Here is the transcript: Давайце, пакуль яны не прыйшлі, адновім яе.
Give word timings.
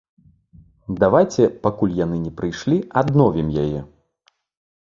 Давайце, 1.03 1.41
пакуль 1.67 1.93
яны 1.99 2.17
не 2.25 2.31
прыйшлі, 2.39 2.77
адновім 3.03 3.47
яе. 3.67 3.79